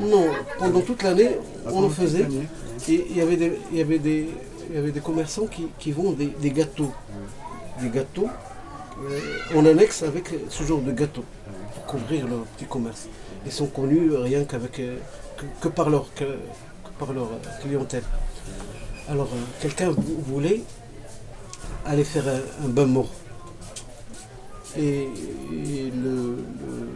[0.00, 0.26] Non,
[0.58, 1.30] pendant toute l'année,
[1.66, 2.26] on toute faisait.
[2.88, 4.28] Et il y avait des, il y avait des,
[4.68, 6.92] il y avait des commerçants qui, qui vendent des, des gâteaux.
[7.80, 8.28] Des gâteaux
[9.02, 11.24] euh, en annexe avec ce genre de gâteaux
[11.74, 13.08] pour couvrir leur petit commerce.
[13.44, 14.96] Ils sont connus rien qu'avec euh,
[15.36, 18.02] que, que par leur, que, que par leur euh, clientèle.
[19.08, 19.28] Alors
[19.60, 20.62] quelqu'un vou- voulait
[21.84, 23.10] aller faire un, un bain mort.
[24.78, 26.88] Et, et le, le,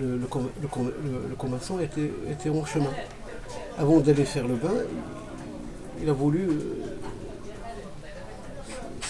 [0.00, 2.90] le, le le com- le- le commerçant était, était en chemin.
[3.78, 4.72] Avant d'aller faire le bain,
[6.02, 6.52] il, a voulu euh,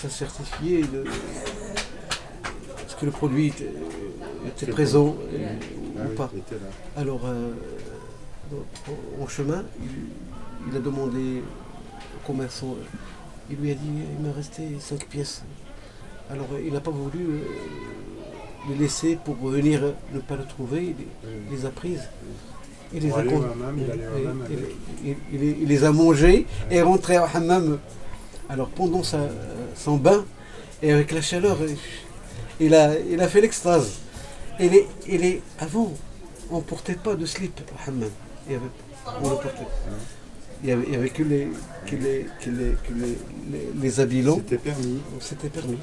[0.00, 1.04] se certifier de
[2.86, 3.52] est-ce que le produit
[4.46, 6.30] était, présent Ah ou oui, pas.
[6.96, 7.50] Alors, euh,
[9.20, 11.42] en- chemin, il, il a demandé
[12.16, 12.76] au commerçant,
[13.50, 13.80] il lui a dit
[14.18, 15.42] il me restait 5 pièces.
[16.30, 17.40] Alors, il n'a pas voulu euh,
[18.68, 22.02] les laisser pour venir euh, ne pas le trouver, il, les a prises.
[22.94, 23.30] Il les a il
[25.42, 25.92] et- les a
[26.70, 27.78] est rentré au hammam.
[28.48, 29.28] Alors, pendant sa-
[29.76, 30.24] son bain,
[30.82, 31.68] et avec la chaleur, euh,
[32.60, 33.92] il a, il a fait l'extase.
[34.60, 35.92] Et les, et les, avant,
[36.50, 38.10] on ne portait pas de slip au hammam.
[38.46, 38.64] Il y avait,
[39.22, 39.48] on le portait.
[40.62, 41.48] Il n'y avait, avait que les,
[41.86, 43.18] que les, que les, que les,
[43.50, 44.36] les, les habits longs.
[44.36, 45.00] C'était permis.
[45.20, 45.78] C'était permis.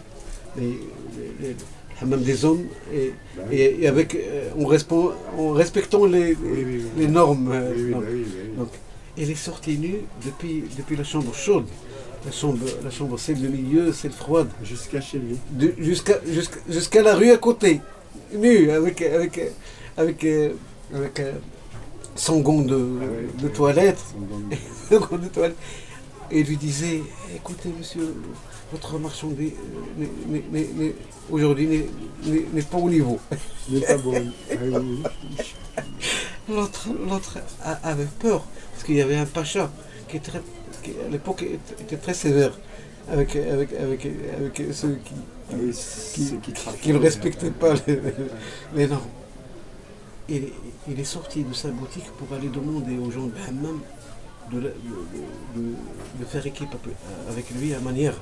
[0.55, 1.55] Mais les, les-
[2.01, 3.57] hammam des hommes, et, Bah oui.
[3.57, 7.51] et, et avec, euh, en, respo- en respectant les, Oui, les normes.
[7.53, 8.03] euh, donc,
[8.57, 8.69] donc,
[9.17, 11.65] elle est sortie nue depuis, depuis la chambre chaude.
[12.25, 14.49] La chambre, la chambre celle du milieu, celle froide.
[14.63, 15.37] Jusqu'à chez lui.
[15.51, 17.79] De- jusqu'à jusqu'à jusqu'à la rue à côté,
[18.33, 19.39] nue, avec, avec,
[19.95, 20.49] avec, euh,
[20.93, 21.31] avec euh,
[22.15, 23.43] son gant de, Ah ouais.
[23.43, 23.99] de toilette.
[24.89, 25.55] Son de toilette.
[26.31, 27.01] Et lui disait
[27.35, 28.13] Écoutez, monsieur,
[28.71, 29.53] votre marchandise
[31.31, 31.67] aujourd'hui
[32.25, 33.19] n'est- pas au niveau.
[33.69, 33.95] N'est pas.
[36.49, 36.89] L'autre
[37.83, 39.71] avait peur, parce qu'il y avait un pacha
[40.07, 40.41] qui, très-
[40.83, 41.43] qui, à l'époque
[41.81, 42.57] était, très sévère
[43.11, 44.05] avec, avec, avec,
[44.37, 45.13] avec ceux qui,
[45.51, 45.71] Ah oui,
[46.13, 47.99] qui, qui ne respectaient pas les,
[48.75, 49.01] les normes.
[50.27, 50.53] Il, est-
[50.87, 53.79] il est sorti de sa boutique pour aller demander aux gens de Hammam
[54.51, 54.73] de,
[56.25, 56.69] faire équipe
[57.29, 58.15] avec lui à manière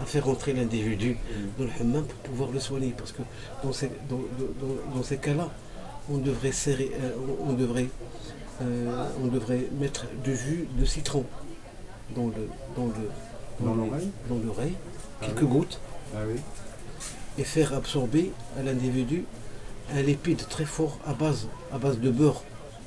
[0.00, 1.16] à faire entrer l'individu
[1.58, 2.94] dans le hammam pour pouvoir le soigner.
[2.96, 3.22] Parce que
[3.62, 5.48] dans ces, dans, dans- dans ces cas-là,
[6.10, 7.10] on devrait, serrer, euh,
[7.46, 7.88] on, devrait,
[8.62, 11.24] euh, on devrait mettre du jus de citron
[12.16, 14.74] dans le dans le Dans l'oreille dans l'oreille,
[15.20, 15.48] Ah quelques oui.
[15.48, 15.80] gouttes,
[16.14, 16.40] Ah oui.
[17.38, 19.24] et faire absorber à l'individu
[19.94, 22.42] un lipide très fort à base, à base de beurre,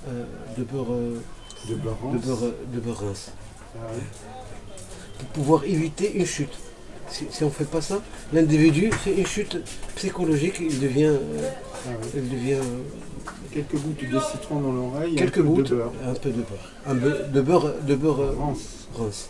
[0.07, 0.23] euh,
[0.57, 1.19] de beurre, euh,
[1.69, 1.97] De de beurre,
[2.43, 3.31] euh, de beurre rince,
[3.75, 4.01] Ah oui.
[5.19, 6.53] pour pouvoir éviter une chute.
[7.09, 8.01] Si, si on ne fait pas ça,
[8.33, 9.57] l'individu fait une chute
[9.95, 11.49] psychologique, il devient, euh,
[11.87, 12.07] Ah oui.
[12.15, 12.81] il devient euh,
[13.53, 15.11] Quelques gouttes de citron dans l'oreille.
[15.15, 15.91] et un quelques peu de gouttes, beurre.
[16.07, 18.87] un peu de beurre, un peu de beurre, de beurre euh, Rance.
[18.97, 19.29] rince.